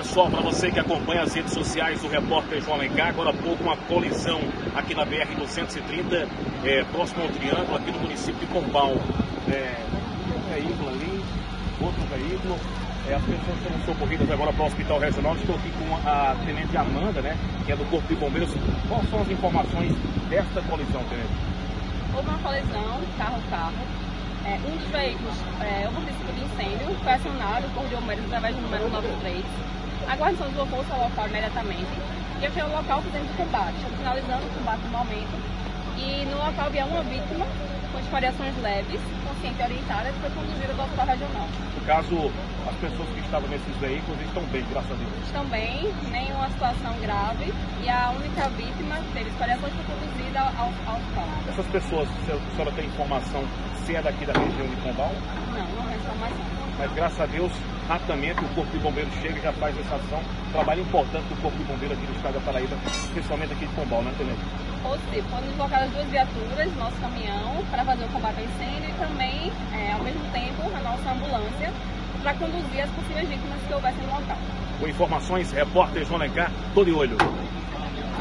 pessoal, 0.00 0.30
para 0.30 0.40
você 0.40 0.70
que 0.70 0.80
acompanha 0.80 1.22
as 1.22 1.34
redes 1.34 1.52
sociais 1.52 2.00
do 2.00 2.08
repórter 2.08 2.62
João 2.62 2.76
Alencar, 2.76 3.08
agora 3.08 3.30
há 3.30 3.34
pouco 3.34 3.62
uma 3.62 3.76
colisão 3.76 4.40
aqui 4.74 4.94
na 4.94 5.04
BR-230, 5.04 6.26
é, 6.64 6.82
próximo 6.84 7.22
ao 7.22 7.28
Triângulo, 7.28 7.76
aqui 7.76 7.90
no 7.90 7.98
município 8.00 8.40
de 8.40 8.46
Pombal. 8.46 8.94
É, 9.46 9.76
um 10.34 10.54
veículo 10.54 10.88
ali, 10.88 11.22
outro 11.82 12.00
veículo, 12.08 12.58
é, 13.10 13.14
as 13.14 13.22
pessoas 13.22 13.58
foram 13.62 13.84
socorridas 13.84 14.30
agora 14.30 14.52
para 14.54 14.62
o 14.62 14.66
Hospital 14.68 14.98
Regional. 15.00 15.36
Estou 15.36 15.54
aqui 15.56 15.70
com 15.72 16.08
a 16.08 16.34
Tenente 16.46 16.76
Amanda, 16.78 17.20
né, 17.20 17.36
que 17.66 17.72
é 17.72 17.76
do 17.76 17.84
Corpo 17.90 18.08
de 18.08 18.14
Bombeiros. 18.14 18.50
Quais 18.88 19.10
são 19.10 19.20
as 19.20 19.28
informações 19.28 19.92
desta 20.30 20.62
colisão, 20.62 21.04
Tenente? 21.10 21.34
Houve 22.16 22.26
uma 22.26 22.38
colisão, 22.38 23.00
carro-carro, 23.18 23.74
é, 24.46 24.58
um 24.66 24.76
dos 24.78 24.88
veículos, 24.88 25.36
é, 25.60 25.86
princípio 25.92 26.26
de 26.26 26.29
incêndio, 26.50 26.94
foi 27.02 27.12
acionado 27.12 27.68
por 27.74 27.84
bombeiros 27.88 28.24
através 28.26 28.56
do 28.56 28.62
número 28.62 28.88
93. 28.90 29.44
A 30.08 30.16
guarnição 30.16 30.48
deslocou-se 30.48 30.92
ao 30.92 31.00
local 31.00 31.28
imediatamente 31.28 31.92
e 32.40 32.44
eu 32.44 32.50
fui 32.50 32.62
ao 32.62 32.68
local 32.70 33.02
fazendo 33.02 33.36
combate. 33.36 33.78
Finalizando 33.96 34.46
o 34.46 34.50
combate 34.50 34.82
no 34.82 34.90
momento 34.90 35.36
e 35.96 36.24
no 36.26 36.36
local 36.38 36.66
havia 36.66 36.86
uma 36.86 37.02
vítima 37.02 37.46
com 37.92 37.98
escoriações 37.98 38.56
leves, 38.62 39.00
consciente 39.26 39.60
e 39.60 39.64
orientada, 39.64 40.12
que 40.12 40.20
foi 40.20 40.30
conduzida 40.30 40.72
ao 40.72 40.84
hospital 40.84 41.06
regional. 41.06 41.48
No 41.74 41.86
caso, 41.86 42.32
as 42.68 42.76
pessoas 42.76 43.08
que 43.10 43.20
estavam 43.20 43.48
nesses 43.50 43.76
veículos 43.76 44.20
estão 44.22 44.42
bem, 44.44 44.64
graças 44.70 44.92
a 44.92 44.94
Deus. 44.94 45.10
Estão 45.26 45.44
bem, 45.46 45.92
nenhuma 46.10 46.48
situação 46.50 46.94
grave 47.00 47.52
e 47.82 47.88
a 47.88 48.10
única 48.10 48.48
vítima 48.50 48.96
teve 49.12 49.30
escoriações 49.30 49.72
foi 49.74 49.84
conduzida 49.84 50.40
ao, 50.40 50.70
ao 50.86 50.96
hospital. 50.98 51.28
Essas 51.48 51.66
pessoas, 51.66 52.08
a 52.08 52.54
senhora 52.54 52.72
tem 52.72 52.86
informação 52.86 53.44
se 53.84 53.96
é 53.96 54.02
daqui 54.02 54.24
da 54.24 54.32
região 54.32 54.68
de 54.68 54.76
Pombal? 54.76 55.12
Não. 55.52 55.79
Mas 56.80 56.90
graças 56.94 57.20
a 57.20 57.26
Deus, 57.26 57.52
rapidamente 57.86 58.42
o 58.42 58.48
Corpo 58.54 58.72
de 58.72 58.78
Bombeiros 58.78 59.12
chega 59.20 59.38
e 59.38 59.42
já 59.42 59.52
faz 59.52 59.78
essa 59.78 59.96
ação. 59.96 60.18
Trabalho 60.50 60.80
importante 60.80 61.24
do 61.28 61.42
Corpo 61.42 61.58
de 61.58 61.64
Bombeiros 61.64 61.98
aqui 61.98 62.06
do 62.06 62.16
Estado 62.16 62.32
da 62.32 62.40
Paraíba, 62.40 62.74
principalmente 63.12 63.52
aqui 63.52 63.66
de 63.66 63.74
Pombal, 63.74 64.02
né, 64.02 64.14
Tenente? 64.16 64.40
Positivo. 64.82 65.28
Foram 65.28 65.46
deslocadas 65.46 65.90
duas 65.90 66.06
viaturas, 66.06 66.76
nosso 66.76 66.96
caminhão, 66.96 67.62
para 67.70 67.84
fazer 67.84 68.04
o 68.06 68.08
combate 68.08 68.36
ao 68.38 68.44
incêndio 68.46 68.88
e 68.88 68.92
também, 68.94 69.52
é, 69.76 69.92
ao 69.92 70.02
mesmo 70.02 70.24
tempo, 70.32 70.74
a 70.74 70.80
nossa 70.80 71.10
ambulância 71.10 71.70
para 72.22 72.32
conduzir 72.32 72.80
as 72.80 72.90
possíveis 72.92 73.28
vítimas 73.28 73.60
que 73.60 73.74
houvessem 73.74 74.06
no 74.06 74.14
local. 74.14 74.38
Com 74.80 74.88
informações, 74.88 75.52
repórter 75.52 76.06
João 76.06 76.18
Lencar, 76.18 76.50
tô 76.74 76.82
de 76.82 76.92
olho. 76.92 77.18